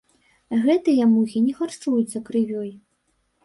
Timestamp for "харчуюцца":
1.61-2.25